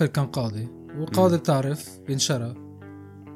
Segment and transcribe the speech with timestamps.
[0.00, 0.68] ابل كان قاضي
[0.98, 2.54] وقاضي بتعرف بينشرى.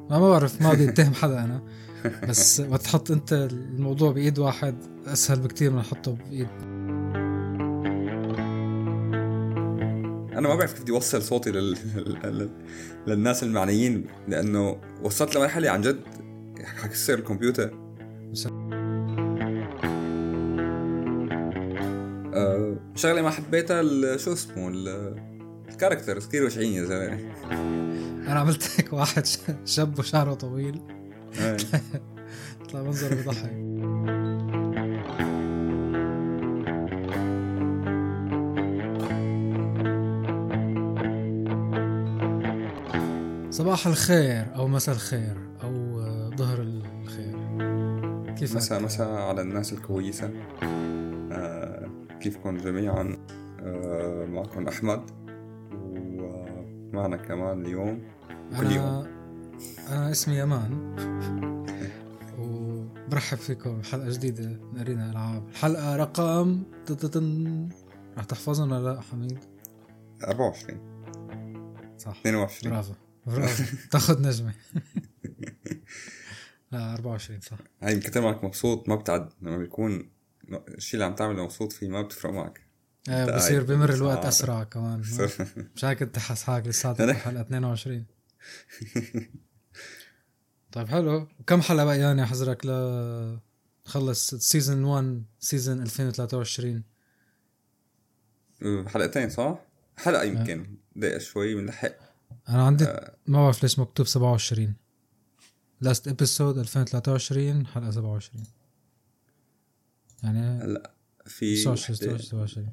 [0.09, 1.61] ما ما بعرف ما بدي أتهم حدا أنا.
[2.29, 4.75] بس وتحط أنت الموضوع بإيد واحد
[5.05, 6.47] أسهل بكتير من أحطه بإيد.
[10.37, 11.77] أنا ما بعرف كيف بدي اوصل صوتي لل...
[12.23, 12.49] لل...
[13.07, 15.99] للناس المعنيين لأنه وصلت لمرحلة عن جد
[16.63, 17.73] حكسر الكمبيوتر.
[22.33, 24.69] أه شغلة ما حبيتها شو اسمه
[25.75, 27.19] الكاركترز كثير وجعين يا زلمة.
[28.27, 29.25] أنا عملت هيك واحد
[29.65, 30.81] شاب وشعره طويل.
[31.39, 31.57] إيه.
[32.69, 33.51] طلع منظره بضحك.
[43.51, 46.01] صباح الخير أو مساء الخير أو
[46.37, 47.35] ظهر الخير.
[48.35, 50.31] كيف مساء مساء على الناس الكويسة.
[51.31, 51.89] آه
[52.21, 53.17] كيفكم جميعا؟
[53.63, 55.24] آه معكم أحمد.
[56.95, 58.01] ومعنا كمان اليوم
[58.57, 58.85] كل يوم.
[58.85, 59.07] أنا
[59.89, 60.95] أنا اسمي يمان
[62.39, 65.47] وبرحب فيكم بحلقة جديدة من أرينا ألعاب.
[65.49, 66.63] الحلقة رقم.
[68.17, 69.39] رح تحفظهم ولا لا حميد؟
[70.23, 70.79] 24
[71.97, 72.19] صح.
[72.19, 72.93] 22 برافو.
[73.25, 73.63] برافو.
[73.91, 74.53] تاخذ نجمة.
[76.71, 77.57] لا 24 صح.
[77.81, 80.09] هاي من كتر ماك مبسوط ما بتعد لما بيكون
[80.67, 82.64] الشيء اللي عم تعمله مبسوط فيه ما بتفرق معك.
[83.09, 84.25] بصير هاي بمر الوقت.
[84.25, 84.99] أسرع كمان.
[85.75, 88.05] مش هيك انت حاس حالك لساتك حلقه 22
[90.71, 91.27] طيب حلو.
[91.39, 93.39] وكم حلقة بقياني حضرك ل
[93.85, 96.83] خلص season 1 season 2023
[98.87, 99.59] حلقتين صح؟
[99.97, 100.77] حلقة يمكن.
[100.95, 101.91] دقيقة شوي بنلحق.
[102.49, 102.85] أنا عندي
[103.27, 104.73] ما بعرف ليش مكتوب 27
[105.81, 108.43] last episode 2023 حلقة 27
[110.23, 110.91] يعني هلا
[111.25, 112.71] في 26 وحدة- 27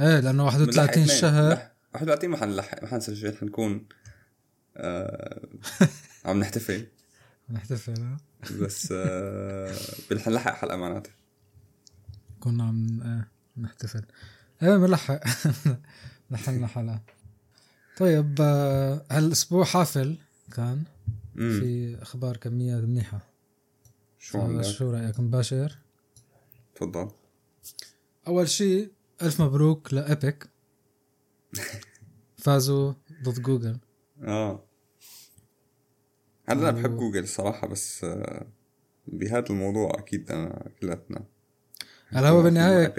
[0.00, 1.06] إيه لأنه بنلحق 31 اثنين.
[1.20, 1.48] شهر.
[1.48, 3.86] لا، 31 ما حنلحق ما حنسجل حنكون
[4.76, 5.48] آه
[6.24, 6.86] عم نحتفل.
[7.50, 8.16] نحتفل ها؟
[8.60, 9.76] بس آه
[10.10, 11.12] بنلحق حلقة معناتها
[12.40, 14.02] كنا عم إيه نحتفل.
[14.62, 15.20] إيه بنلحق
[16.30, 17.00] لحقنا حلقة.
[17.98, 20.16] طيب آه، هالأسبوع حافل
[20.52, 20.82] كان
[21.38, 23.20] امم في أخبار كميات منيحة.
[24.18, 25.78] شو؟ شو رأيك؟ مباشر.
[26.74, 27.10] تفضل.
[28.26, 28.90] أول شيء
[29.22, 30.46] ألف مبروك لابيك
[32.38, 33.78] فازوا ضد جوجل.
[34.22, 34.62] آه.
[36.48, 38.46] هلا أنا بحب جوجل الصراحة بس آه
[39.06, 41.24] بهذا الموضوع أكيد أنا كلياتنا
[42.08, 42.94] هلا هو بالنهايه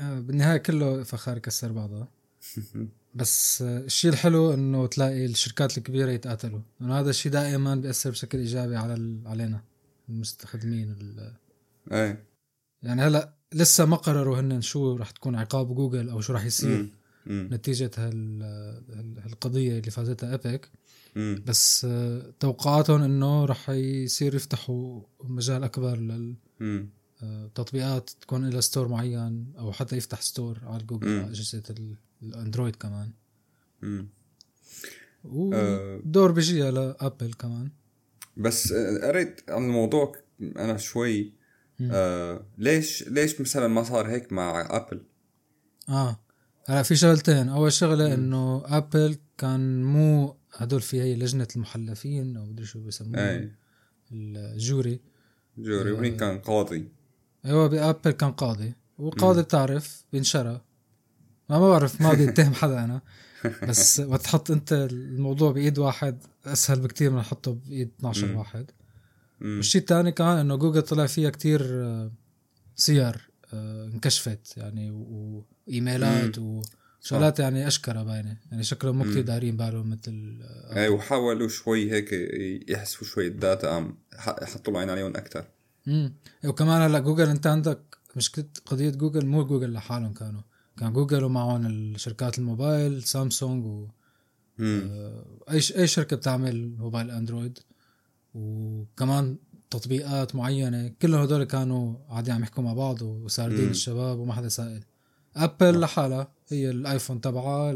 [0.00, 2.08] آه، بالنهاية كله فخار يكسر بعضها
[3.14, 6.60] بس آه، الشيء الحلو إنه تلاقي الشركات الكبيرة يتقاتلوا.
[6.80, 9.64] لأنه هذا الشيء دائما بيأثر بشكل إيجابي على ال- علينا
[10.08, 11.34] المستخدمين ال-
[11.92, 12.24] إيه.
[12.82, 16.88] يعني هلا لسه ما قرروا هن شو رح تكون عقاب جوجل أو شو رح يصير.
[17.26, 18.42] نتيجة هال
[18.90, 20.68] هال- هالقضية اللي فازتها إيبك.
[21.46, 25.98] بس آه، توقعاتهم إنه رح يصير يفتحوا مجال أكبر
[26.60, 26.88] مم.
[27.22, 31.08] للتطبيقات تكون لها store معين أو حتى يفتح store على جوجل.
[31.08, 33.10] على أجهزة ال- الأندرويد كمان
[33.82, 34.08] مم.
[35.52, 36.00] آه.
[36.04, 37.70] ودور بيجيها لابل كمان
[38.36, 41.32] بس آه، قريت عن الموضوع أنا شوي
[41.82, 45.02] آه ليش ليش مثلا ما صار هيك مع ابل
[45.88, 46.20] آه.
[46.68, 47.48] هلا في شغلتين.
[47.48, 53.50] أول شغلة إنه ابل كان مو هدول في هي لجنة المحلفين أو مدري شو بيسموها
[54.12, 55.00] ال jury.
[55.58, 55.94] jury آه.
[55.94, 56.88] وهين كان قاضي.
[57.44, 58.74] أيوه بابل كان قاضي.
[58.98, 60.60] وقاضي بتعرف بينشرى.
[61.50, 63.00] ما ما بعرف ما بدي اتهم حدا أنا.
[63.68, 68.36] بس وتحط أنت الموضوع بإيد واحد أسهل بكتير من أحطه بإيد 12 مم.
[68.36, 68.70] واحد.
[69.40, 72.12] والشيء الثاني كمان إنه جوجل طلع فيها كتير آه،
[72.76, 78.36] سير آه، انكشفت يعني و emails وشغلات يعني اشكره باينة.
[78.50, 79.24] يعني شكلهم مو كتير مم.
[79.24, 82.12] دارين بالهم مثل آه، أي وحاولوا شوي هيك
[82.70, 85.44] يحسوا شوي ال data قام ح- حطوا العين عليهم أكثر
[85.88, 86.12] امم
[86.44, 87.80] وكمان هلأ جوجل أنت عندك
[88.16, 90.40] مشكله قضية جوجل مو جوجل لحالهم كانوا.
[90.78, 93.86] كان جوجل ومعهم الشركات الموبايل سامسونج و
[95.50, 97.58] أي أي شركة بتعمل موبايل أندرويد.
[98.34, 99.36] وكمان
[99.70, 103.70] تطبيقات معينة كلهم هدول كانوا قاعدين عم يحكوا مع بعض وساردين مم.
[103.70, 104.84] الشباب وما حدا سائل.
[105.36, 107.70] ابل لحالها هي الايفون تبعها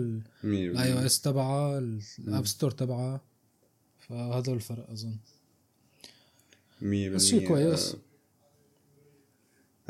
[0.45, 1.79] ال iOS تبعها
[2.19, 3.21] ال App Store تبعها.
[3.99, 5.17] فهذا الفرق أظن.
[7.15, 7.97] بس شيء كويس.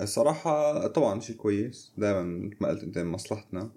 [0.01, 1.93] الصراحة طبعا شيء كويس.
[1.97, 3.71] دائما مثل ما قلت أنت مصلحتنا.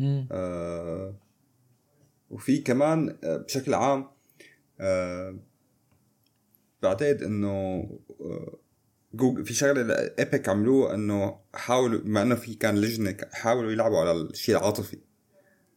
[0.00, 1.14] آه
[2.30, 4.08] وفي كمان آه، بشكل عام
[4.80, 5.36] آه
[6.88, 7.48] بعتقد إنه
[8.20, 8.58] آه،
[9.14, 14.12] جوجل في شغلة ايبك عملوه إنه حاولوا بما إنه في كان لجنة حاولوا يلعبوا على
[14.12, 14.98] الشيء العاطفي.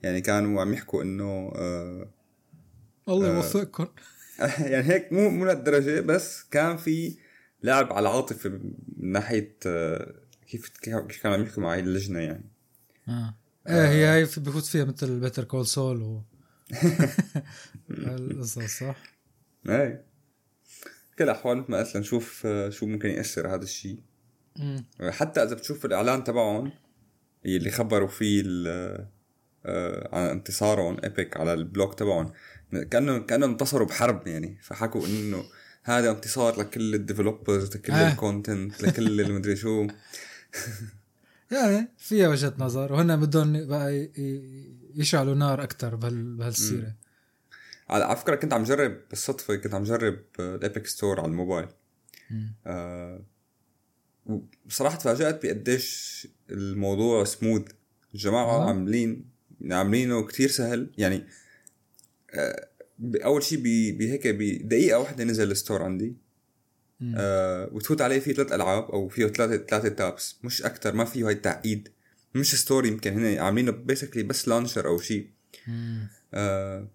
[0.03, 2.09] يعني كانوا عم يحكوا إنه آه
[3.09, 3.87] الله يوفقكم.
[4.71, 7.17] يعني هيك مو مو لهالدرجة بس كان في
[7.63, 8.73] لعب على العاطفة من
[9.11, 10.15] ناحية آه
[10.47, 12.51] كيف كيف كانوا عم يحكوا مع هاي اللجنة يعني.
[13.07, 13.35] آه.
[13.67, 16.21] إيه هي هي في- بفوت فيها مثل بيتر كول سول و
[17.89, 18.95] القصص صح؟
[19.69, 20.05] إيه
[21.19, 23.99] كل الاحوال مثل ما قلت لنشوف آه، شو ممكن يأثر هذا الشيء.
[25.09, 26.71] حتى إذا بتشوف الإعلان تبعهم
[27.45, 29.07] اللي خبروا فيه ال-
[29.65, 32.31] آه، عن انتصارهم إيبك على ال blog تبعهم
[32.91, 34.57] كانه كانه انتصروا بحرب يعني.
[34.61, 35.43] فحكوا إنه
[35.83, 38.11] هذا انتصار لكل ال developers لكل آه.
[38.11, 39.87] ال content لكل المدري شو.
[41.51, 44.11] يعني فيها وجهة نظر وهن بدهم بقى
[44.95, 46.93] يشعلوا نار أكثر بهال بهالسيرة.
[47.89, 51.67] على فكرة كنت عم جرب بالصدفة كنت عم جرب ال Epic Store على الموبايل.
[52.67, 53.23] آه
[54.25, 57.63] وبصراحه تفاجأت بقديش الموضوع سموث
[58.13, 58.67] الجماعة آه.
[58.67, 59.25] عاملين
[59.71, 61.27] عاملينه كتير سهل يعني
[62.33, 62.67] آه
[62.99, 63.59] أول شيء
[63.97, 66.15] بهيك بدقيقه واحدة نزل ال store عندي
[66.99, 67.13] مم.
[67.17, 71.27] آه وتفوت عليه فيه ثلاث ألعاب أو فيه ثلاثة ثلاثة tabs مش أكثر ما فيه
[71.27, 71.89] هاي التعقيد
[72.35, 75.29] مش store يمكن هن عاملينه basically بس launcher أو شيء.
[76.33, 76.87] آه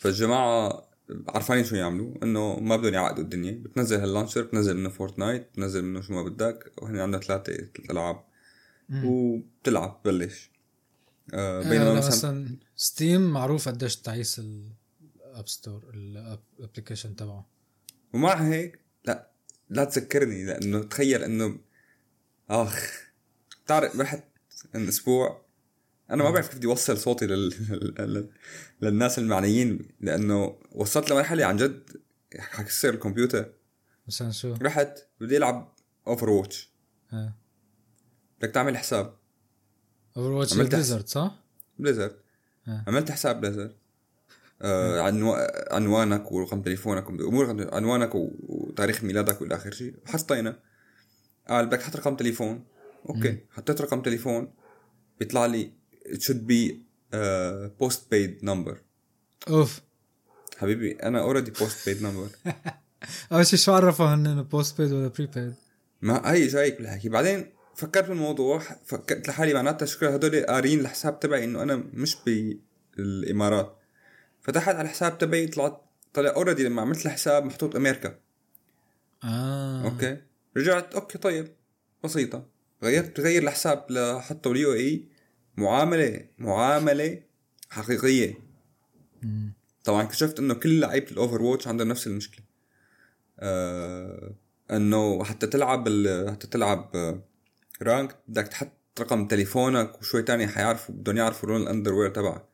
[0.00, 0.88] فالجماعة
[1.28, 5.84] عرفانين شو يعملوا إنه ما بدهم يعقدوا الدنيا بتنزل هال launcher بتنزل منه فورتنايت بتنزل
[5.84, 8.24] منه شو ما بدك وهن عندنا ثلاثة ثلاث العاب.
[9.04, 10.50] وبتلعب ببلش.
[11.34, 17.46] آه إيه، بينما مثلا مثلا ستيم معروف قديش تعيس ال app store ال application تبعه.
[18.12, 18.80] ومع هيك.
[19.04, 19.30] لا
[19.70, 21.58] لا تذكرني لأنه تخيل إنه
[22.50, 23.10] آخ
[23.64, 24.24] بتعرف رحت
[24.74, 25.49] من أسبوع
[26.10, 27.54] أنا ما بعرف كيف بدي اوصل صوتي لل...
[27.98, 28.30] لل...
[28.82, 31.82] للناس المعنيين لأنه وصلت لمرحلة عن جد
[32.38, 33.52] حكسر الكمبيوتر.
[34.08, 35.74] مثلا شو؟ رحت بدي ألعب
[36.06, 36.70] Overwatch
[37.12, 37.32] Over
[38.40, 39.16] بدك تعمل حساب.
[40.16, 41.44] watch عملت Blizzard صح؟
[41.78, 42.16] Blizzard.
[42.68, 42.84] آه.
[42.86, 43.76] عملت حساب Blizzard.
[44.62, 45.32] آه عنو...
[45.70, 48.10] عنوانك ورقم تليفونك أمور عنوانك.
[48.14, 49.94] وتاريخ ميلادك والى آخر شيء.
[50.06, 50.58] حطينا.
[51.48, 52.64] قال بدك تحط رقم تليفون.
[53.08, 53.38] okay.
[53.50, 54.52] حطيت رقم تليفون.
[55.18, 55.79] بيطلع لي
[56.14, 56.60] it should be
[57.12, 58.76] uh, post paid number.
[59.48, 59.80] أوف.
[60.58, 62.50] حبيبي أنا already post paid number.
[63.32, 65.54] أول شيء شو عرفوا هن post paid ولا paid؟
[66.02, 71.44] ما هي جايك بالحكي بعدين فكرت بالموضوع فكرت لحالي معناتها شكرا هدول قارين الحساب تبعي
[71.44, 72.16] إنه أنا مش
[72.96, 73.76] بالإمارات.
[74.40, 75.82] فتحت على الحساب تبعي طلعت
[76.14, 78.18] طلع already لما عملت الحساب محطوط أمريكا.
[79.24, 79.84] آه.
[79.84, 80.16] okay.
[80.56, 81.48] رجعت okay طيب.
[82.04, 82.46] بسيطة.
[82.82, 85.04] غيرت غير الحساب لحطه ال UAE
[85.60, 87.22] معاملة معاملة
[87.70, 88.34] حقيقية
[89.22, 89.52] مم.
[89.84, 92.44] طبعا اكتشفت إنه كل لعيبة ال Overwatch عندهم نفس المشكلة
[93.40, 94.34] آه
[94.70, 95.88] إنه حتى تلعب
[96.30, 97.22] حتى تلعب آه،
[97.82, 102.44] ranked بدك تحط رقم تليفونك وشوي تاني حيعرفوا بدهم يعرفوا لون ال underwear تبعك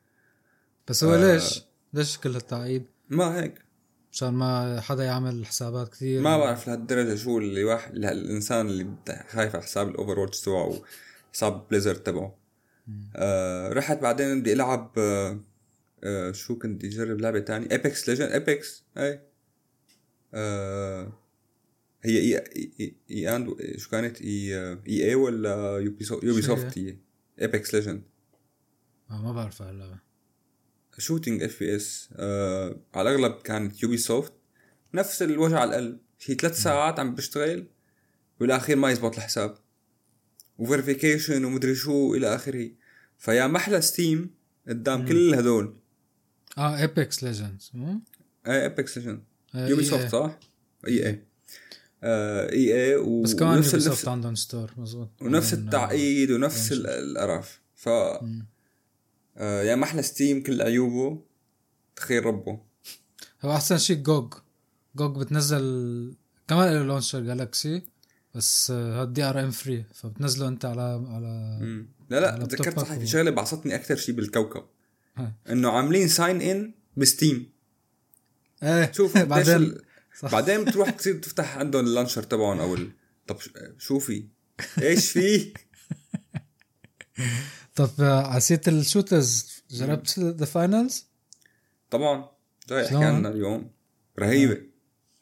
[0.88, 1.32] بس هو آه.
[1.32, 1.62] ليش؟
[1.92, 3.66] ليش كل هالتعقيد؟ ما هيك
[4.12, 8.86] مشان ما حدا يعمل حسابات كثير ما بعرف لهالدرجة شو اللي واحد الانسان اللي
[9.28, 10.80] خايف على حساب ال Overwatch تبعه
[11.32, 12.45] وحساب Blizzard تبعه
[13.16, 15.40] آه رحت بعدين بدي ألعب آه
[16.04, 19.20] آه شو كنت بدي أجرب لعبة تانية؟ Apex Legends Apex اي
[20.34, 21.12] آه
[22.02, 22.44] هي اي
[22.80, 24.56] اي اي اند شو كانت؟ اي
[24.88, 26.96] اي اي ولا يوبي سوفت يوبي؟ سوفت هي
[27.40, 28.02] ايبكس ليجند
[29.11, 29.99] آه ما بعرف هاللعبه
[30.99, 34.32] شوتينج اف بي اس آه على الأغلب كانت يوبي سوفت
[34.94, 37.66] نفس الوجع على القلب هي ثلاث ساعات عم بشتغل
[38.40, 39.58] بالاخير ما يزبط الحساب.
[40.58, 42.70] وفيريفيكيشن ومدري شو إلى آخره.
[43.18, 44.30] فيا محلى ستيم
[44.68, 45.76] قدام كل هدول.
[46.58, 48.00] آه ايبكس ليجندز مو؟
[48.46, 49.23] اي Apex Legend
[49.54, 50.12] Ubisoft.
[50.12, 50.38] صح؟
[50.88, 51.22] إي إي.
[52.02, 57.60] آه إي إي و- بس كمان Ubisoft عندهم store مزبوط ونفس آه، التعقيد ونفس القرف.
[57.75, 58.46] ف مم.
[59.36, 61.22] آه يا محلى Steam كل عيوبه
[61.96, 62.60] تخيل ربه.
[63.42, 64.34] هو أحسن شيء جوج
[64.96, 66.14] جوج بتنزل
[66.48, 67.82] كمان له launcher Galaxy
[68.37, 71.88] بس آه، هاد DRM free فبتنزله أنت على على مم.
[72.11, 74.64] لا لا تذكرت صح في شغلة بعصتني أكثر شيء بالكوكب.
[75.50, 77.52] إنه عاملين sign in ب Steam
[78.62, 79.75] إيه شوف بعدين
[80.21, 80.33] صح.
[80.33, 82.90] بعدين بتروح تصير تفتح عندهم ال launcher تبعهم أو ال...
[83.26, 83.37] طب
[83.78, 84.28] شو في؟
[84.83, 85.52] إيش في؟
[87.76, 91.06] طب آه، عسيت ال shooters جربت The Finals؟
[91.90, 92.28] طبعا
[92.69, 93.71] جاي شلون؟ احكي عنها اليوم
[94.19, 94.61] رهيبة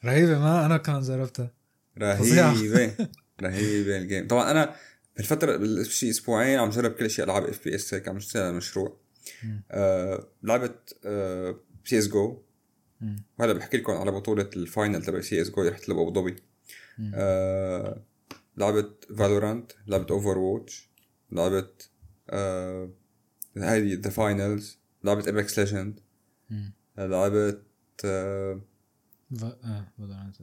[0.04, 1.53] رهيبة ما أنا كمان جربتها.
[1.98, 3.08] رهيبة
[3.42, 4.76] رهيبة ال game طبعا أنا
[5.16, 8.96] بالفترة شي أسبوعين عم جرب كل شيء ألعاب FPS هيك عم اشتغل على مشروع.
[9.70, 12.42] آه لعبت آه سي اس جو.
[13.38, 16.20] وهلا بحكي لكم على بطولة ال final تبع سي اس جو اللي رحت لها بابو
[16.20, 16.36] ظبي.
[17.14, 18.02] آه
[18.56, 20.90] لعبت Valorant لعبت Overwatch
[21.32, 21.90] لعبت
[22.30, 22.90] آه
[23.56, 26.00] هذه The Finals لعبة Apex Legend
[26.50, 26.72] مم.
[26.98, 27.58] لعبة
[28.04, 28.60] آه
[29.98, 30.36] Valorant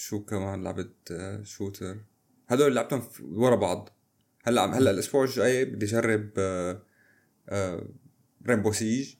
[0.00, 2.00] شو كمان لعبة آه shooter.
[2.48, 3.88] هدول اللي لعبتهم ورا بعض.
[4.42, 6.82] هلأ هلأ الأسبوع الجاي بدي أجرب آه
[7.48, 7.88] آه
[8.46, 9.14] Rainbow Siege.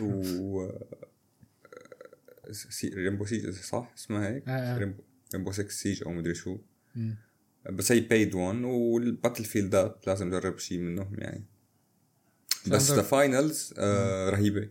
[0.00, 0.86] و آه،.
[2.84, 4.78] Rainbow Siege صح؟ اسمها هيك؟ آه، آه.
[4.78, 5.02] Rainbow
[5.34, 6.58] Rainbow 6 Siege أو مدري شو.
[7.70, 11.44] بس هي paid one وال Battlefield ات لازم أجرب شيء منهم يعني.
[12.66, 14.68] بس The Finals آه رهيبة.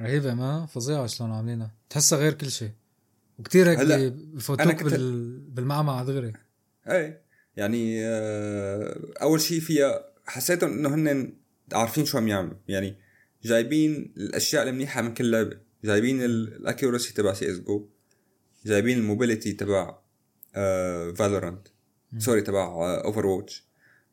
[0.00, 1.74] رهيبة ما فظيعة شلون عاملينها.
[1.90, 2.70] تحسها غير كل شيء
[3.38, 5.38] وكتير هيك بفوتوك كنت- بال...
[5.38, 6.32] بالمعمعة دغري.
[6.90, 7.22] إيه
[7.56, 11.32] يعني آه أول شيء فيها حسيتهم إنه هن
[11.72, 12.56] عارفين شو عم يعملوا.
[12.68, 12.96] يعني
[13.42, 15.56] جايبين الأشياء المنيحة من كل لعبة.
[15.84, 17.88] جايبين ال accuracy تبع سي اس جو
[18.66, 19.98] جايبين ال mobility تبع
[20.54, 21.68] آه Valorant
[22.18, 22.64] sorry تبع
[23.04, 23.64] Overwatch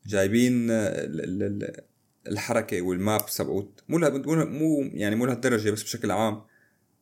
[0.06, 1.80] جايبين آه، ال- ال-
[2.28, 3.98] الحركة وال map تبعوت مو
[4.44, 6.42] مو يعني مو لهالدرجة بس بشكل عام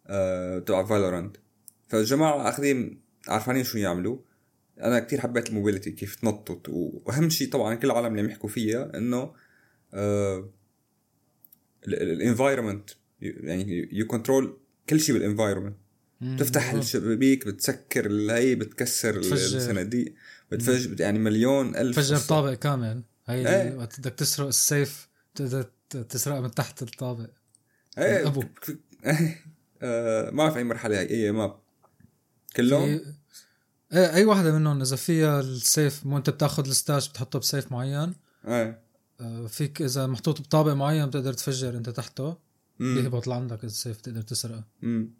[0.06, 1.36] آه تبع Valorant
[1.90, 4.18] فالجماعة أخذين عارفانين شو يعملوا
[4.80, 8.48] أنا كتير حبيت ال mobility كيف تنطط وأهم شيء طبعا كل العالم اللي عم يحكوا
[8.48, 9.32] فيها إنه
[11.88, 14.56] ال environment يعني you control
[14.88, 15.76] كل شيء بال environment.
[16.20, 16.72] بتفتح.
[16.72, 19.56] الشبابيك بتسكر الهي بتكسر بتفجر.
[19.56, 20.14] الصناديق
[20.52, 22.28] بتفجر يعني مليون ألف تفجر قصة.
[22.28, 23.76] طابق كامل هي إيه.
[23.76, 27.30] وقت بدك تسرق ال safe تقدر ت- تسرقها من تحت الطابق
[27.98, 28.78] إيه ك-
[29.82, 31.56] آه، ما بعرف أي مرحلة هي اي map
[32.56, 33.04] كلهم؟ في-
[33.92, 37.45] إيه أي واحدة منهم إذا فيها ال safe مو أنت بتاخذ ال stash بتحطه ب
[37.45, 38.14] safe معين.
[38.48, 38.82] إيه.
[39.20, 42.36] آه، فيك إذا محطوط بطابق معين بتقدر تفجر أنت تحته.
[42.78, 42.94] مم.
[43.02, 44.64] بيهبط لعندك ال safe تقدر تسرقه.
[44.82, 45.10] مم.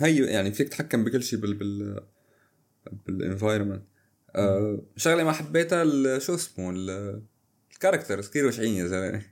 [0.00, 2.00] هي يعني فيك تتحكم بكل شيء بال بال
[3.06, 3.82] بال environment
[4.36, 7.22] آه شغلة ما حبيتها شو اسمه ال-
[7.72, 9.22] ال characters كثير وجعين يا زلمه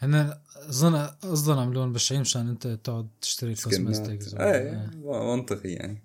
[0.00, 3.80] هن اظن قصدهم عملون بشعين مشان انت تقعد تشتري skin ات.
[3.80, 6.02] ال cosmetics إيه منطقي يعني.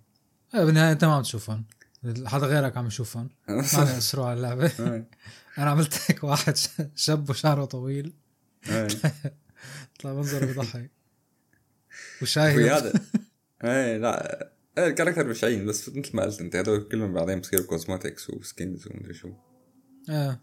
[0.56, 1.66] إيه بالنهاية انت ما عم تشوفهم.
[2.26, 3.30] حدا غيرك عم يشوفهم.
[3.50, 4.66] ما عم يأثروا على اللعبة.
[4.80, 5.10] إيه.
[5.58, 6.58] أنا عملت هيك واحد
[6.96, 8.14] شاب وشعره طويل.
[8.70, 8.88] إيه.
[10.00, 10.92] طلع منظره بضحك.
[12.22, 12.94] وشايب وهذا
[13.64, 14.52] إيه لا.
[14.78, 18.39] إيه ال character وجعين بس مثل ما قلت أنت هدول كلهم بعدين بصيروا cosmetics و
[18.39, 19.30] skins ومدري شو.
[20.10, 20.42] إيه.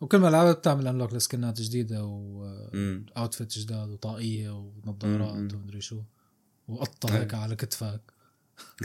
[0.00, 5.54] وكل ما لعبت بتعمل unlock ل skin ات جديدة و outfit جداد وطاقية ونظارات.
[5.54, 6.02] ومدري شو.
[6.68, 7.20] وقطة إيه.
[7.20, 8.00] هيك على كتفك.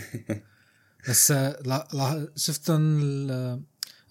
[1.10, 3.00] بس آه، لا لا شفتن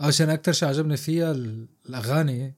[0.00, 2.54] اول شيء أكثر شيء عجبني فيها ال- الأغاني.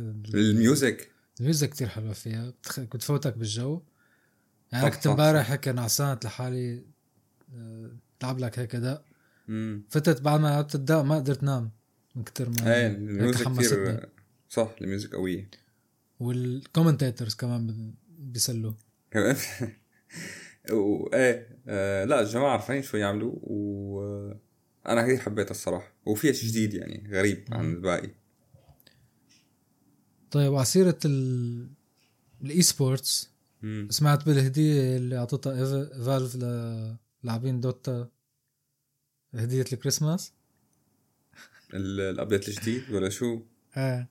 [0.00, 2.50] ال- ال music؟ ال music كتير حلوة فيها.
[2.50, 2.80] بتخ...
[2.80, 3.82] بتفوتك بالجو.
[4.72, 6.84] يعني أنا كنت امبارح هيك نعسان لحالي
[7.54, 7.90] آه،
[8.22, 9.04] لعب لك هيك دق
[9.88, 11.70] فتت بعد ما لعبت الدق ما قدرت نام.
[12.18, 13.48] من كتر ما إيه ال music.
[13.48, 14.08] كثير
[14.48, 15.50] صح ال music قوية
[16.20, 18.72] وال commentators كمان بي- بيسلوا
[19.10, 19.36] كمان
[20.72, 24.40] وايه آه لا الجماعة عارفين شو يعملوا و آه،
[24.86, 27.72] أنا كثير حبيتها الصراحة وفيها شيء جديد يعني غريب عن.
[27.72, 28.10] الباقي
[30.30, 31.68] طيب وعلى سيرة ال
[32.42, 33.30] ال esports.
[33.90, 38.08] سمعت بالهدية اللي أعطتها Valve للاعبين Dota
[39.34, 40.32] هدية الكريسماس؟
[41.74, 43.42] ال- ال update الجديد ولا شو؟
[43.76, 44.08] إيه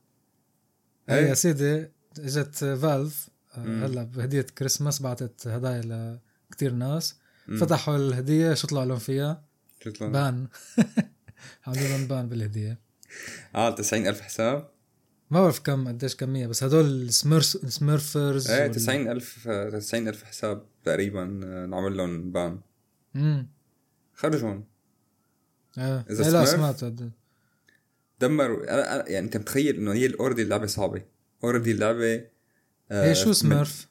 [1.10, 1.16] إيه.
[1.16, 1.88] إيه يا سيدي
[2.20, 3.86] اجت Valve آه،.
[3.86, 6.20] هلا بهدية كريسماس بعتت هدايا
[6.52, 7.16] لكتير ناس
[7.48, 7.58] مم.
[7.58, 9.44] فتحوا الهدية شو طلع لهم فيها؟
[9.84, 10.48] شو طلع؟ ban
[11.68, 12.78] عملوا لهم ban بالهدية
[13.56, 14.70] آه 90 ألف حساب؟
[15.32, 20.08] ما بعرف كم قديش كمية بس هدول السميرس ال smurfers إيه وال- 90 ألف 90
[20.08, 22.60] ألف حساب تقريبا آه، نعمل لهم ban
[23.16, 23.48] امم
[24.14, 24.64] خرجهم
[25.78, 26.84] إيه إذا إيه لا؟ سمعت
[28.20, 28.66] دمروا.
[29.10, 31.02] يعني أنت متخيل إنه هي already اللعبه صعبة؟
[31.44, 32.26] already اللعبه
[32.92, 33.88] آه، هي شو smurf؟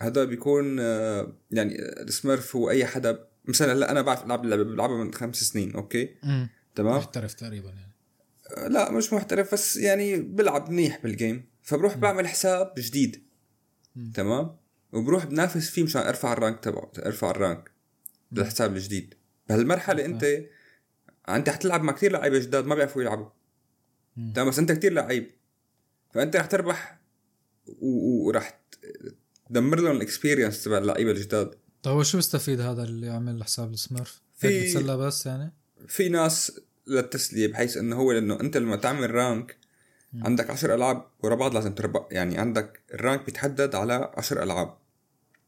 [0.00, 4.62] هذا بيكون آه، يعني ال smurf هو اي حدا مثلا هلأ أنا بعرف العب اللعبة
[4.62, 6.14] بلعبها من خمس سنين أوكي؟
[6.74, 7.92] تمام؟ محترف تقريبا يعني.
[8.56, 13.22] آه، لا مش محترف بس يعني بلعب منيح بال game فبروح بعمل حساب جديد
[13.96, 14.12] مم.
[14.14, 14.56] تمام؟
[14.92, 17.70] وبروح بنافس فيه مشان أرفع ال rank تبعه أرفع ال rank
[18.32, 19.14] للحساب الجديد.
[19.48, 20.24] بهالمرحلة أنت
[21.36, 23.26] انت حتلعب مع كثير لعيبة جداد ما بيعرفوا يلعبوا.
[24.34, 25.30] تمام بس انت كثير لعيب
[26.14, 26.98] فانت رح تربح
[27.80, 28.60] ورح
[29.48, 33.72] تدمر لهم ال experience تبع اللعيبة الجداد طيب هو شو بيستفيد هذا اللي عمل حساب
[33.72, 35.52] ال smurf؟ في- بتسلى بس يعني؟
[35.88, 39.56] في ناس للتسلية بحيث إنه هو لأنه أنت لما تعمل rank
[40.12, 40.24] مم.
[40.24, 44.76] عندك عشر ألعاب ورا بعض لازم تربح يعني عندك ال rank بيتحدد على عشر ألعاب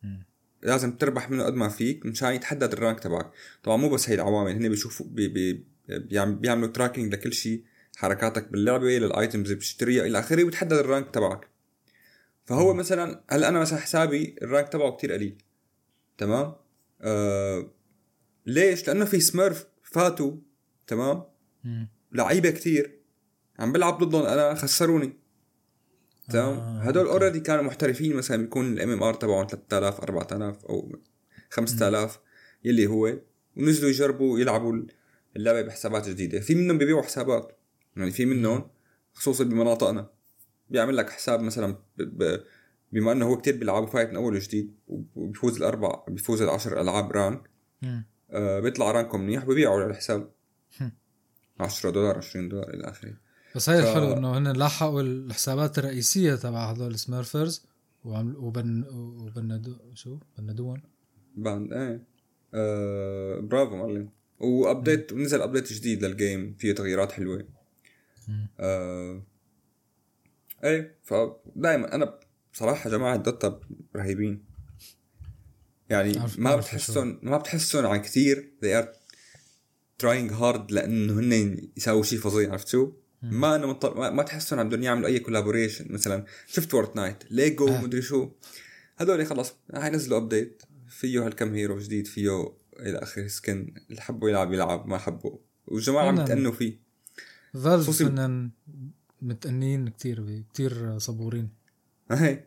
[0.02, 0.26] مم.
[0.62, 3.30] لازم تربح منه قد ما فيك مشان يتحدد ال rank تبعك
[3.62, 7.64] طبعا مو بس هي العوامل هن بيشوفوا بي بي بيعملوا tracking لكل شيء
[7.96, 11.48] حركاتك باللعبة لل items اللي بتشتريها إلى آخره وبتحدد ال rank تبعك.
[12.44, 15.42] فهو مثلا هلأ أنا مثلا حسابي ال rank تبعه كتير قليل.
[16.18, 16.54] تمام؟
[17.00, 17.70] آه
[18.46, 20.36] ليش؟ لأنه في smurf فاتوا.
[20.86, 21.24] تمام.
[22.12, 22.98] لعيبة كتير.
[23.58, 25.12] عم بلعب ضدهم أنا خسروني.
[26.30, 27.06] تمام؟ آه، هدول.
[27.06, 30.92] already كانوا محترفين مثلا بيكون ال MMR تبعهم 3000 4000 أو
[31.50, 32.18] 5000
[32.64, 33.18] يلي هو.
[33.56, 34.82] ونزلوا يجربوا يلعبوا
[35.36, 36.40] اللعبة بحسابات جديدة.
[36.40, 37.58] في منهم بيبيعوا حسابات.
[37.96, 38.68] يعني في منهم
[39.12, 40.10] خصوصا بمناطقنا.
[40.70, 41.76] بيعمل لك حساب مثلا.
[42.92, 44.74] بما إنه هو كتير بيلعبوا فايت من أول وجديد
[45.16, 47.50] وبيفوز الأربع بيفوز العشر ألعاب rank.
[48.30, 50.30] آه بيطلع rankهم منيح ببيعوا على الحساب.
[50.80, 50.92] هم.
[51.60, 53.14] 10 دولار 20 دولار إلى آخره.
[53.56, 57.66] بس هي ف- الحلو إنه هن لحقوا الحسابات الرئيسية تبع هدول ال smurfers
[58.04, 60.82] وعمل و ban وبندو شو؟ بندون
[61.36, 62.02] banned إيه.
[62.54, 64.08] آه برافو معلم.
[64.42, 67.48] و update ونزل update جديد لل game فيه تغييرات حلوة.
[68.60, 69.22] آه
[70.64, 72.18] إيه فدائما أنا
[72.52, 73.60] بصراحة جماعة دوتا
[73.96, 74.44] رهيبين.
[75.90, 78.52] يعني عارف- ما بتحسهم ما بتحسهم عن كثير.
[78.64, 78.88] They are
[80.02, 84.58] trying hard لأنه هن يساووا شيء فظيع عرفت شو؟ ما أنا مضطر ما, ما تحسهم
[84.58, 87.80] عم بدهم يعملوا أي collaboration مثلا شفت فورت نايت ليجو آه.
[87.80, 88.30] مدري شو.
[88.96, 94.30] هذول خلص هاي نزلوا update فيه هالكم hero جديد فيه إلى آخره سكن اللي حبوا
[94.30, 96.24] يلعب يلعب ما حبوا والجماعة عم نعم.
[96.24, 96.78] يتأنوا فيه.
[97.54, 98.50] Valve خصوصي- هن
[99.22, 101.48] متأنين كتير كتير صبورين.
[102.10, 102.44] هي.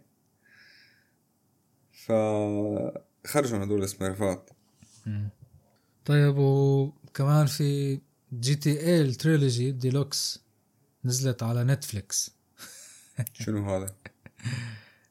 [1.91, 2.11] ف
[3.27, 4.49] خرجوا هدول السميرفات
[6.05, 7.99] طيب وكمان في
[8.33, 10.39] GTA ال trilogy deluxe
[11.05, 12.31] نزلت على Netflix.
[13.33, 13.95] شنو هذا؟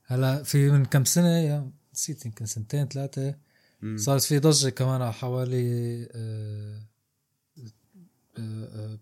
[0.06, 3.35] هلا في من كم سنة؟ يا نسيت يمكن سنتين ثلاثة.
[3.97, 6.81] صارت في ضجة كمان على حوالي آه،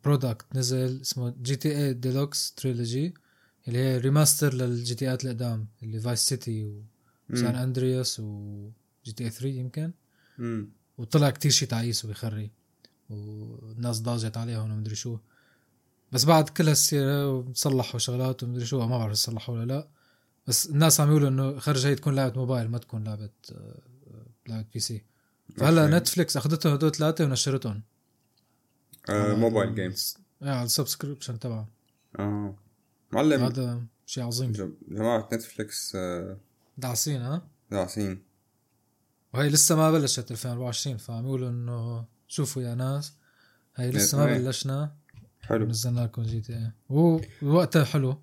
[0.04, 3.14] product نزل اسمه GTA deluxe trilogy
[3.68, 6.82] اللي هي remaster لل GTAات القدام اللي Vice City
[7.30, 9.92] و San Andreas و GTA 3 يمكن.
[10.38, 10.68] مم.
[10.98, 12.50] وطلع كتير شي تعيس وبيخري
[13.10, 15.18] والناس ضاجت عليهم ومدري شو.
[16.12, 19.88] بس بعد كل هالسيرة وصلحوا شغلات ومدري شو ما بعرف صلحوا ولا لا.
[20.46, 23.30] بس الناس عم يقولوا إنه خرج هي تكون لعبة موبايل ما تكون لعبة
[24.48, 25.04] آه، لعبة PC
[25.56, 25.98] فهلا.
[25.98, 27.82] Netflix اخذتهم هدول ثلاثة ونشرتهم.
[29.10, 31.68] آه mobile games إيه على ال subscription تبعه
[32.18, 32.54] آه.
[33.12, 33.42] معلم.
[33.44, 34.52] هذا شيء عظيم.
[34.52, 36.36] جم- جماعة Netflix آه،
[36.78, 38.22] دعسين ها؟ داعسين.
[39.34, 43.12] وهي لسه ما بلشت 2024 فعم يقولوا إنه شوفوا يا ناس
[43.76, 44.38] هي لسه ما إيه.
[44.38, 44.96] بلشنا.
[45.40, 45.66] حلو.
[45.66, 46.72] نزلنا لكم GTA
[47.42, 48.22] ووقتها حلو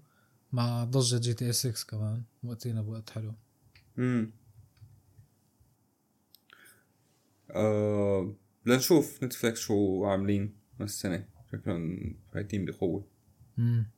[0.51, 3.33] مع ضجة GTA 6 كمان وقتينا بوقت حلو.
[3.97, 4.31] امم
[7.51, 8.35] آه
[8.65, 13.07] لنشوف Netflix شو عاملين هالسنة شكلهم فايتين بقوة
[13.59, 13.91] امم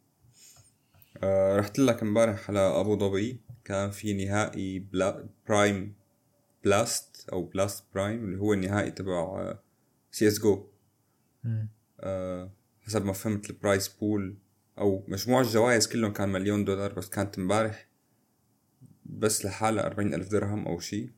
[1.24, 3.42] آه رحت لك امبارح على أبو ظبي.
[3.66, 5.94] كان في نهائي Bla Premier
[6.64, 9.54] BLAST أو BLAST Premier اللي هو النهائي تبع
[10.12, 10.68] سي اس جو
[12.82, 14.38] حسب ما فهمت ال prize pool
[14.78, 17.88] أو مجموع الجوائز كلهم كان مليون دولار بس كانت امبارح
[19.06, 21.12] بس لحالها أربعين ألف درهم أو شي.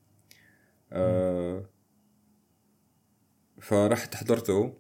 [0.92, 1.70] آه
[3.64, 4.78] فرحت حضرته.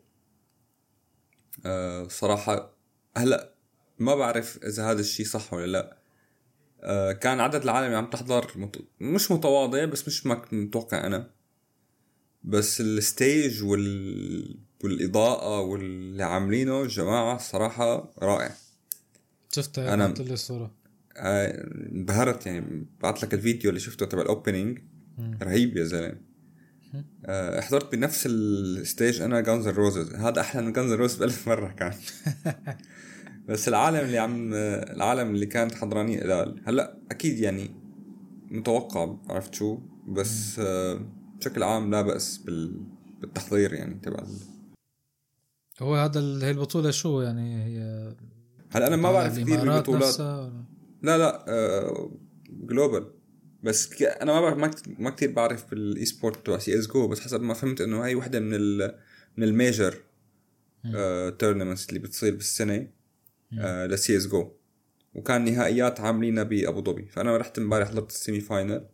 [1.65, 2.77] آه صراحة
[3.17, 3.53] هلا
[3.99, 5.97] ما بعرف إذا هذا الشي صح ولا لا.
[6.81, 8.85] آه كان عدد العالم اللي عم تحضر مت...
[8.99, 11.29] مش متواضع بس مش ما كنت متوقع أنا.
[12.43, 14.57] بس ال stage وال...
[14.83, 18.51] والإضاءة واللي عاملينه جماعة صراحة رائع.
[19.51, 20.71] شفتها أنا- لي الصورة.
[21.17, 22.85] آه، انبهرت يعني.
[23.01, 24.79] بعت لك الفيديو اللي شفته تبع ال opening.
[25.17, 25.37] مم.
[25.41, 26.07] رهيب يا زلمة.
[26.07, 26.32] آه،
[27.61, 31.49] حضرت بنفس ال stage أنا Guns N' Roses هذا أحلى من Guns N' Roses بألف
[31.49, 31.93] مرة كان.
[33.49, 37.71] بس العالم اللي عم العالم اللي كانت حضرانين قلال هلأ أكيد يعني
[38.51, 40.99] متوقع عرفت شو بس آه،
[41.39, 42.81] بشكل عام لا بأس بال...
[43.21, 44.23] بالتحضير يعني تبع
[45.81, 48.15] هو هذا هي البطولة شو يعني؟ هي
[48.71, 50.51] هلأ أنا ما بعرف كثير ولا؟
[51.01, 52.11] لا لا آه
[52.49, 53.12] global
[53.63, 54.03] بس ك...
[54.03, 54.83] أنا ما بعرف ما, كت...
[54.87, 58.53] ما كثير بعرف بال esport تبع CS:GO بس حسب ما فهمت إنه هي وحدة من
[58.53, 58.99] ال...
[59.37, 59.97] من ال major
[60.95, 62.87] آه tournaments اللي بتصير بالسنة
[63.59, 64.51] آه لسي اس جو
[65.13, 67.05] وكان نهائيات عاملينها بأبو ظبي.
[67.05, 68.89] فأنا رحت امبارح حضرت ال semi-final.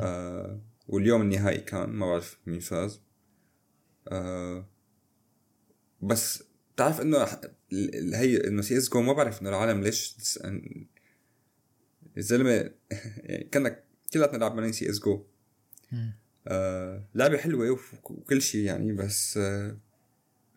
[0.00, 3.00] آه واليوم النهائي كان ما بعرف مين فاز.
[4.08, 4.68] آه
[6.02, 6.42] بس
[6.74, 7.26] بتعرف إنه
[8.14, 10.16] هي إنه سي اس جو ما بعرف إنه العالم ليش
[12.18, 12.50] الزلمة
[13.24, 15.24] يعني كأنك كلياتنا لعبانين سي إس جو.
[16.48, 19.76] آه لعبة حلوة وكل شيء يعني بس آه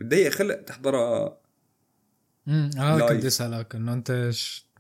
[0.02, 1.38] بتضايق خلق تحضرها
[2.48, 3.08] امم آه.
[3.10, 4.32] كنت اسالك إنه أنت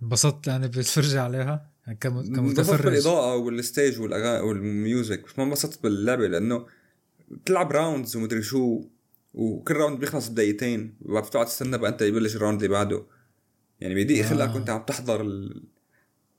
[0.04, 5.84] انبسطت يعني بالفرجه عليها يعني كمتفرج بالإضاءة وال stage والاغاني وال music بس ما انبسطت
[5.84, 6.66] باللعبة لأنه
[7.32, 8.84] بتلعب rounds ومدري شو
[9.34, 13.06] وكل round بيخلص بدقيقتين وبعد بتقعد تستنى بقى أنت يبلش ال round اللي بعده
[13.80, 14.30] يعني بيضيق آه.
[14.30, 15.64] خلقك وأنت عم تحضر ال-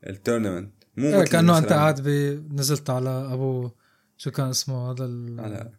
[0.07, 0.73] ال tournament.
[0.97, 2.09] مو مثل كأنه أنت قاعد.
[2.53, 3.71] نزلت على أبو
[4.17, 5.41] شو كان اسمه هذا ال...
[5.41, 5.71] على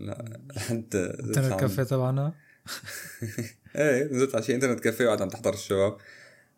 [0.00, 0.40] لا.
[0.70, 2.32] أنت internet café تبعنا.
[3.76, 5.96] إيه نزلت على شيء internet café وقاعد عم تحضر الشباب.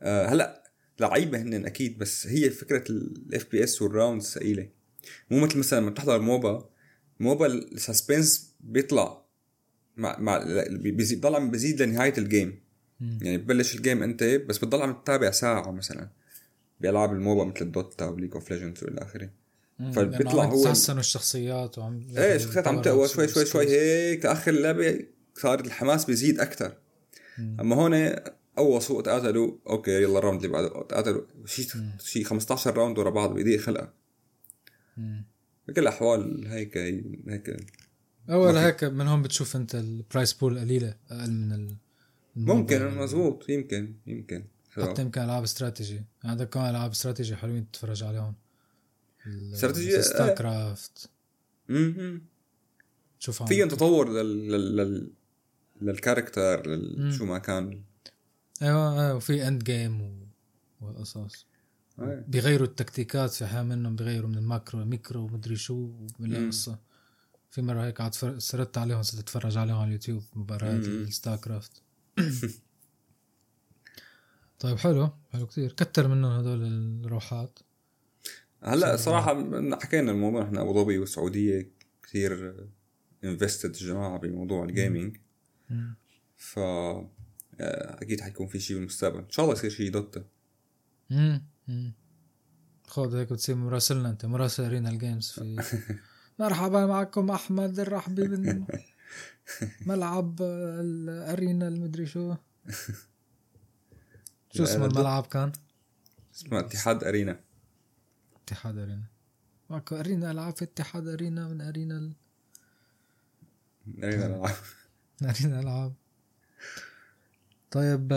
[0.02, 4.68] آه هلا لعيبة هن أكيد بس هي فكرة ال FPS وال rounds ثقيلة.
[5.30, 6.68] مو مثل مثلا لما بتحضر MOBA
[7.20, 9.22] MOBA ال suspense بيطلع
[9.96, 12.60] مع مع بيزيد بضل عم بزيد لنهايه ال game.
[13.00, 16.10] يعني ببلش ال game أنت بس بتضل عم تتابع ساعة مثلا.
[16.80, 19.30] بالعاب ال MOBA مثل ال Dota و League of Legends والى آخره.
[19.92, 25.00] فبيطلع هو- تحسنوا الشخصيات وعم إيه شخصيات عم تقوى شوي شوي شوي هيك لاخر اللعبه
[25.34, 26.72] صار الحماس بيزيد أكثر
[27.38, 27.56] مم.
[27.60, 28.14] أما هون
[28.58, 31.66] اول سوق تقاتلوا أوكي يلا ال round اللي بعده تقاتلوا شيء.
[32.04, 33.92] شيء 15 round ورا بعض بيضيق خلقك
[34.96, 35.24] مم.
[35.68, 37.56] بكل الاحوال هيك هيك
[38.30, 41.76] أول هيك من هون بتشوف أنت ال prize pool قليلة أقل من ال
[42.36, 42.88] ممكن.
[42.98, 44.44] مزبوط يمكن يمكن
[44.82, 48.34] حتى يمكن ألعاب استراتيجي عندك كمان ألعاب استراتيجي حلوين تتفرج عليهم
[49.26, 51.10] استراتيجي، StarCraft إيه.
[53.18, 55.10] شوف فيهم تطور لل لل لل
[55.82, 57.14] لل character لل...
[57.14, 57.82] شو ما كان
[58.62, 60.26] أيوه أيوه وفي end game و...
[60.80, 61.46] والقصص
[62.00, 62.24] إيه.
[62.28, 66.50] بيغيروا التكتيكات في أحيان منهم بيغيروا من ال macro micro ومدري شو ومليون مم.
[66.50, 66.78] قصه
[67.50, 70.84] في مرة هيك قعدت سردت عليهم صرت أتفرج عليهم على اليوتيوب مباريات.
[70.84, 71.82] ال StarCraft
[74.58, 76.62] طيب حلو حلو كتير كتر منهم هدول
[77.04, 77.58] الروحات
[78.62, 79.34] هلا صراحة.
[79.34, 81.70] صراحة حكينا الموضوع إحنا أبو ظبي والسعودية
[82.02, 82.54] كثير
[83.24, 85.16] invested الجماعه بموضوع ال gaming.
[86.36, 90.24] ف آه، أكيد حيكون في شيء بالمستقبل إن شاء الله يصير شيء Dota
[91.10, 91.42] مم.
[91.68, 91.92] مم.
[92.86, 95.62] خذ هيك بتصير مراسلنا أنت مراسل Arena ال games في
[96.38, 98.64] مرحبا معكم أحمد الرحبي من
[99.86, 102.34] ملعب ال arena المدري شو
[104.56, 104.84] شو اسم.
[104.84, 105.52] الملعب كان؟
[106.34, 107.40] اسمها اتحاد Arena.
[108.44, 109.04] اتحاد Arena.
[109.70, 112.12] معكم Arena ألعاب في اتحاد Arena من Arena ال...
[114.04, 114.56] Arena الألعاب.
[115.22, 115.94] Arena العاب
[117.70, 118.12] طيب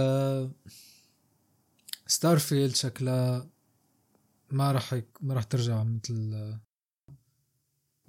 [2.07, 3.49] Starfield شكلها
[4.51, 5.07] ما راح يك...
[5.21, 6.59] ما راح ترجع مثل آه،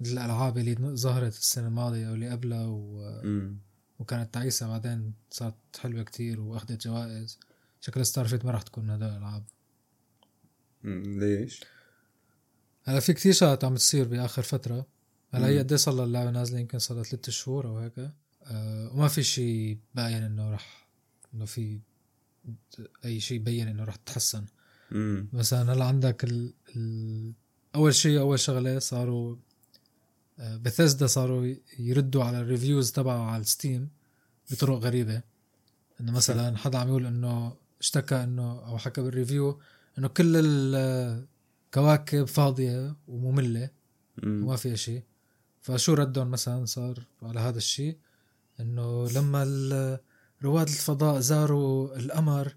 [0.01, 3.21] الألعاب اللي ظهرت السنة الماضية أو اللي قبلها و...
[3.99, 4.67] وكانت تعيسة.
[4.67, 7.39] بعدين صارت حلوة كتير وأخذت جوائز.
[7.81, 9.43] شكل Starfield ما راح تكون من هدول الالعاب
[11.19, 11.63] ليش؟
[12.83, 14.85] هلا في كتير شغلات عم تصير بآخر فترة.
[15.33, 15.59] هلا هي.
[15.59, 17.99] قد صار اللعبه نازلة؟ يمكن صار لها ثلاث شهور أو هيك.
[18.43, 20.87] أه وما في شيء باين إنه راح
[21.33, 21.79] إنه في
[23.05, 24.45] أي شيء يبين إنه راح تتحسن.
[25.33, 26.53] مثلا هلا عندك ال...
[26.75, 27.33] ال...
[27.75, 29.35] أول شيء أول شغلة صاروا
[30.39, 33.89] بثيسدا صاروا يردوا على ال reviews تبعه على ال Steam
[34.51, 35.21] بطرق غريبة.
[36.01, 39.59] إنه مثلا حدا عم يقول إنه اشتكى انه أو حكى بال review
[39.97, 43.69] انه كل الكواكب فاضية ومملة.
[44.23, 45.03] وما فيها شيء.
[45.61, 47.97] فشو ردهم مثلا صار على هذا الشيء؟
[48.59, 49.43] إنه لما
[50.43, 52.55] رواد الفضاء زاروا القمر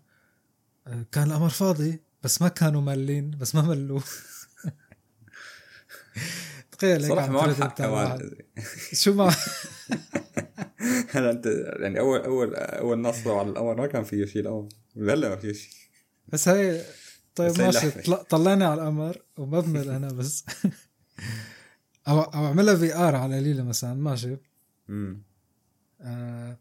[0.86, 4.00] آه، كان القمر فاضي بس ما كانوا مالين بس ما ملوا
[6.72, 8.18] تخيل هيك صراحة ما
[8.92, 9.34] شو ما
[11.14, 11.46] هلا انت
[11.80, 15.52] يعني اول اول أول نصره على القمر ما كان فيه شيء القمر هلا ما فيه
[15.52, 15.70] شيء
[16.28, 16.84] بس هي
[17.34, 17.90] طيب ماشي.
[18.30, 20.44] طلعني على القمر وببمل أنا بس.
[22.08, 24.36] أو أو أعملها في آر على قليله مثلا ماشي.
[24.90, 25.22] امم
[26.00, 26.58] آه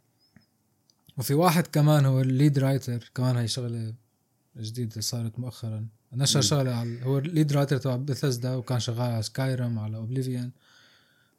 [1.17, 3.93] وفي واحد كمان هو ال lead writer كمان هي شغلة
[4.57, 5.87] جديدة صارت مؤخرا.
[6.13, 6.41] نشر.
[6.41, 10.51] شغلة على هو ال lead writer تبع بثزدا وكان شغال على Skyrim على Oblivion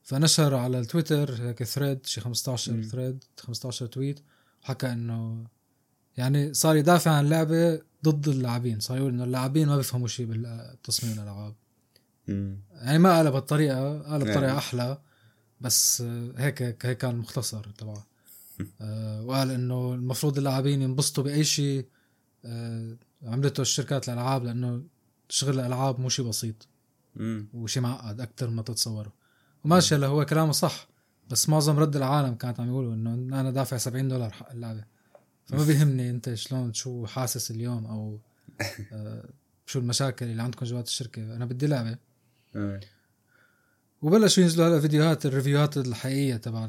[0.04, 2.82] فنشر على التويتر هيك thread شي 15 مم.
[2.82, 4.20] thread 15 tweet
[4.62, 5.44] وحكى إنه
[6.16, 8.80] يعني صار يدافع عن اللعبة ضد اللاعبين.
[8.80, 11.54] صار يقول إنه اللاعبين ما بيفهموا شيء بالتصميم الالعاب
[12.72, 14.58] يعني ما قالها بالطريقة قالها بطريقة يعني.
[14.58, 14.98] أحلى
[15.60, 16.02] بس
[16.36, 18.06] هيك هيك كان مختصر تبعه
[18.80, 21.86] آه، وقال إنه المفروض اللاعبين ينبسطوا بأي شيء
[22.44, 24.82] آه، عملته الشركات الالعاب لأنه
[25.28, 26.68] شغل الألعاب مو شيء بسيط.
[27.54, 29.12] وشيء معقد أكثر ما تتصوروا
[29.64, 30.88] وماشي هلا هو كلامه صح
[31.30, 34.84] بس معظم رد العالم كانت عم يقولوا إنه أنا دافع 70 دولار حق اللعبة.
[35.46, 38.20] فما بيهمني أنت شلون شو حاسس اليوم أو
[38.92, 39.28] آه،
[39.66, 41.36] شو المشاكل اللي عندكم جوات الشركة.
[41.36, 41.98] أنا بدي لعبة.
[42.56, 42.80] إيه.
[44.02, 46.68] وبلشوا ينزلوا هلا فيديوهات ال reviewهات الحقيقية تبع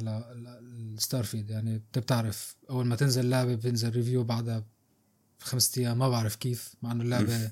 [0.96, 4.64] ال Starfield يعني أنت بتعرف أول ما تنزل لعبة بينزل review بعدها
[5.40, 7.52] بخمسة أيام ما بعرف كيف مع إنه اللعبة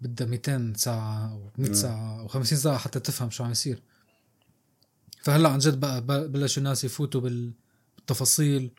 [0.00, 3.82] بدها 200 ساعة أو 100 ساعة أو 50 ساعة حتى تفهم شو عم يصير.
[5.28, 8.70] فهلأ عن جد بقى بلشوا الناس يفوتوا بالتفاصيل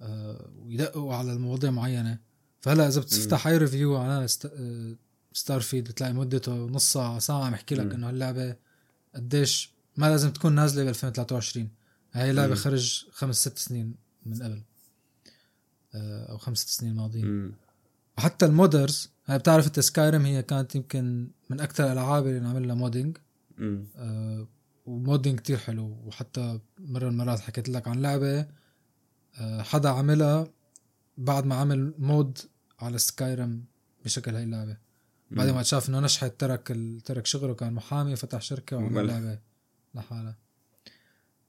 [0.00, 2.18] آه، ويدققوا على المواضيع معينة.
[2.60, 4.28] فهلأ إذا بتفتح اي review على
[5.32, 8.56] Starfield بتلاقي مدته نص ساعة ساعة عم يحكي لك إنه هاللعبة
[9.14, 11.68] قديش ما لازم تكون نازلة ب 2023
[12.12, 13.94] هاي لعبه خرج خمس ست سنين
[14.26, 14.62] من قبل
[15.94, 17.26] آه، أو خمس ست سنين ماضيين
[18.18, 22.68] وحتى ال modders هاي بتعرف إنت Skyrim هي كانت يمكن من أكثر الألعاب اللي نعمل
[22.68, 23.18] لها modding
[24.84, 26.02] و modding كتير حلو.
[26.04, 28.46] وحتى مرة من المرات حكيت لك عن لعبة
[29.40, 30.48] آه حدا عملها
[31.18, 32.38] بعد ما عمل mod
[32.80, 33.64] على Skyrim
[34.04, 34.76] بشكل هاي اللعبة.
[35.30, 39.38] بعد ما شاف إنه نجحت ترك ترك شغله كان محامي فتح شركة وعمل لعبة
[39.94, 40.38] لحالها.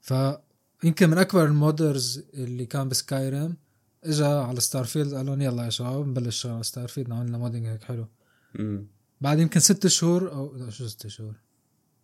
[0.02, 3.58] فيمكن من أكبر ال modders اللي كان ب Skyrim
[4.04, 7.68] اجى على Starfield قال لهم يلا يا شباب نبلش شغل على Starfield نعمل لنا modding
[7.68, 8.08] هيك حلو.
[8.56, 8.88] مم.
[9.22, 11.36] بعد يمكن ست شهور أو شو ست شهور؟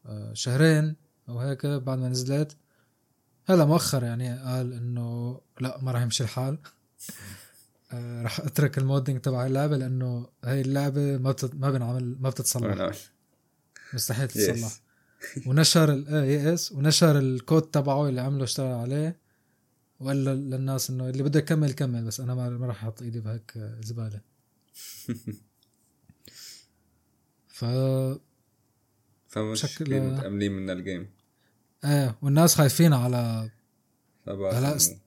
[0.06, 0.96] آه شهرين
[1.30, 2.58] أو هيك بعد ما نزلت.
[3.46, 6.58] هلا مؤخر يعني قال إنه لا ما راح يمشي الحال.
[7.92, 11.56] آه راح أترك ال modding تبع اللعبة لأنه هاي اللعبة ما بتت...
[11.56, 12.92] ما بنعمل ما بتتصلح.
[13.94, 14.72] مستحيل تتصلح.
[15.48, 19.20] ونشر الاي اس ونشر الكود تبعه اللي عمله اشتغل عليه.
[20.00, 24.22] وقال للناس إنه اللي بده يكمل كمل بس أنا ما راح أحط إيدي بهيك زبالة.
[27.48, 27.66] ف
[29.28, 31.10] فمش شكل متأملين من ال game
[31.86, 33.50] إيه والناس خايفين على
[34.28, 34.98] على است...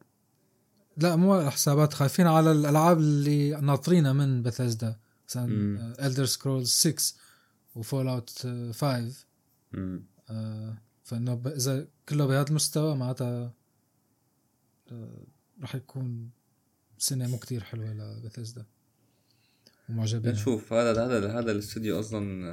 [0.97, 4.97] لا مو حسابات خايفين على الألعاب اللي ناطرينها من بثزدا
[5.29, 7.15] مثلا Elder Scrolls 6
[7.75, 9.27] و Fallout 5
[10.31, 11.47] آه فإنه ب...
[11.47, 13.53] إذا كله بهذا المستوى معناتها
[14.93, 15.27] آه
[15.61, 16.31] راح يكون
[16.99, 18.65] سنه مو كتير حلوة لبثزدا
[19.89, 20.33] ومعجبين.
[20.33, 20.73] نشوف.
[20.73, 22.49] هذا هذا هذا الاستوديو أصلا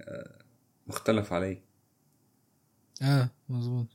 [0.00, 0.44] آه،
[0.86, 1.67] مختلف عليه.
[3.02, 3.86] آه مزبوط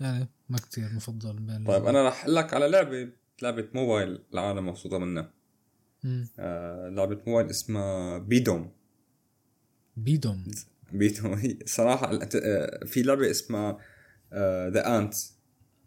[0.00, 3.08] يعني ما كتير مفضل بين طيب أنا راح أقول لك على لعبة
[3.42, 5.32] لعبة موبايل العالم مبسوطة منها.
[6.38, 8.72] آه لعبة موبايل اسمها بيدوم.
[9.96, 10.44] بيدوم.
[10.92, 13.78] بيدوم هي صراحة آه، في لعبة اسمها
[14.68, 15.36] ذا آه انتس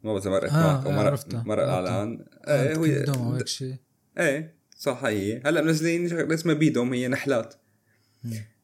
[0.03, 3.75] ما بعرف مرقت آه معك أو مرق مرق الاعلان إيه شيء
[4.17, 7.55] إيه صح هي هلأ منزلين شغلة اسمها بيدوم هي نحلات.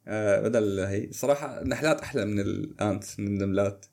[0.08, 1.12] آه بدل هي.
[1.12, 3.86] صراحة النحلات أحلى من الأنت من النملات.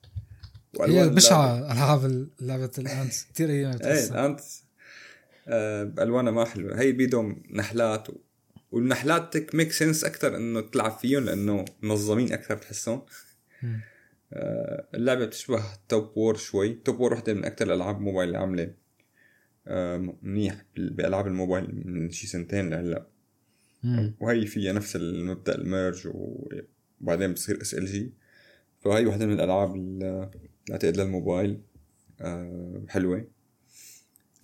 [0.81, 3.13] هي بشعة ألعاب لعبة الأنت.
[3.33, 4.39] كثير هي إيه الأنت
[5.47, 6.79] آه بألوانها ما حلوة.
[6.79, 8.13] هي بيدهم نحلات و...
[8.71, 13.01] والنحلات تك ميك سنس أكثر إنه تلعب فيهم لأنه منظمين أكثر تحسهم
[14.33, 16.73] آه اللعبة بتشبه Top War شوي.
[16.73, 18.73] Top War وحدة من أكثر الألعاب موبايل اللي عاملة.
[19.67, 23.12] آه منيح بألعاب الموبايل من شي سنتين لهلأ.
[24.19, 28.13] وهي فيها نفس المبدأ ال merge وبعدين بتصير SLG
[28.81, 30.31] فهي وحده من الألعاب اللي
[30.71, 31.61] أعتقد للموبايل
[32.21, 33.27] آه حلوة.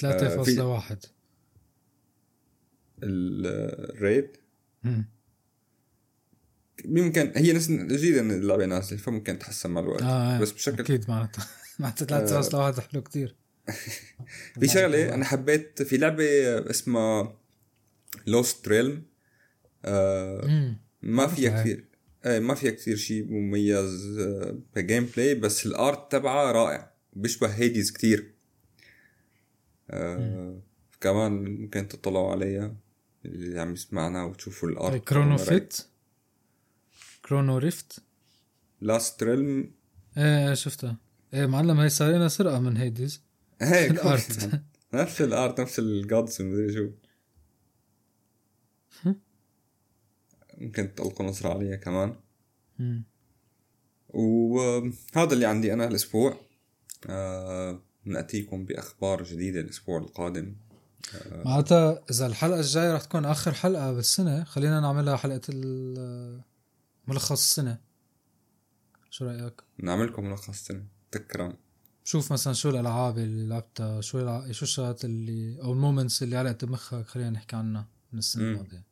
[0.01, 0.83] 3.1 آه
[3.03, 4.37] ال rate.
[6.85, 10.01] يمكن هي نفس جديدة اللعبة نازلة فممكن تحسن مع الوقت.
[10.01, 11.47] آه بس بشكل أكيد معناتها.
[11.79, 13.35] معناتها 3.1 آه حلو كتير.
[14.59, 16.25] في شغلة أنا حبيت في لعبة
[16.69, 17.37] اسمها
[18.27, 19.03] Lost Realm
[19.85, 21.85] آه ما فيها كثير.
[22.25, 26.91] إيه ما فيها كثير شيء مميز آه ك gameplay بس ال art تبعها رائع.
[27.13, 28.33] بيشبه Hades كثير.
[29.89, 30.59] آه
[31.01, 32.75] كمان ممكن تطلعوا عليها
[33.25, 35.77] اللي عم يسمعنا وتشوفوا ال art Chronorift
[37.25, 38.03] Chronorift
[38.81, 39.71] Lost Realm
[40.17, 40.97] إيه شفتها.
[41.33, 43.21] إيه معلم هي صار لنا سرقة من Hades
[43.61, 44.61] هيك ال art
[44.93, 46.89] نفس ال art نفس ال gods مدري شو.
[50.59, 52.15] ممكن تلقوا نظرة عليها كمان.
[54.09, 56.37] وهذا اللي عندي أنا الأسبوع.
[57.09, 60.55] آه نأتيكم بأخبار جديدة الأسبوع القادم.
[61.15, 65.41] آه معناتها إذا الحلقة الجاية رح تكون آخر حلقة بالسنة خلينا نعملها حلقة
[67.07, 67.77] ملخص السنة.
[69.09, 71.53] شو رأيك؟ نعملكم ملخص السنة تكرم.
[72.03, 74.51] شوف مثلا شو الألعاب اللي لعبتها شو الع...
[74.51, 78.88] شو الشغلات اللي أو المومنتس اللي علقت بمخك خلينا نحكي عنها من السنة الماضية.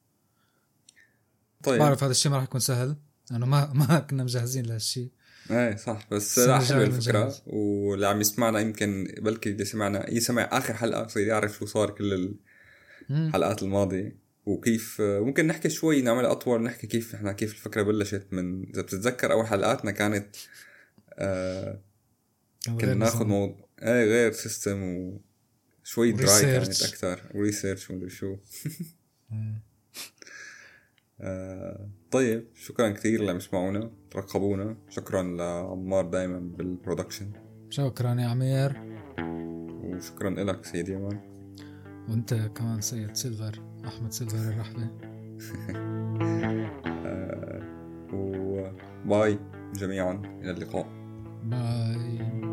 [1.64, 1.80] طيب.
[1.80, 2.96] بعرف هذا الشيء ما راح يكون سهل
[3.32, 5.10] لأنه ما ما كنا مجهزين لهالشيء.
[5.52, 6.08] إيه صح.
[6.12, 7.36] بس لا حلوة الفكرة.
[7.46, 12.36] واللي عم يسمعنا يمكن بلكي اللي سمعنا يسمع آخر حلقة يصير يعرف شو صار كل
[13.12, 18.70] الحلقات الماضيه وكيف ممكن نحكي شوي نعمل أطول نحكي كيف إحنا كيف الفكرة بلشت من
[18.70, 20.36] إذا بتتذكر أول حلقاتنا كانت
[21.14, 21.82] آه
[22.66, 24.84] كنا ناخذ موضوع إيه gear system
[25.84, 27.22] وشوي dry كانت أكثر.
[27.34, 28.36] و research ومدري شو.
[31.22, 34.76] آه طيب شكرا كثير اللي بيسمعونا ترقبونا.
[34.90, 37.32] شكرا لعمار دائما بال production.
[37.70, 38.82] شكرا يا عمير.
[39.84, 41.20] وشكرا لك سيدي يمان
[42.10, 44.90] وأنت كمان سيد سيلفر أحمد سيلفر الرحبة.
[47.06, 47.62] آه
[48.14, 49.40] و bye
[49.76, 50.40] جميعا.
[50.42, 50.88] إلى اللقاء.
[51.44, 52.47] bye.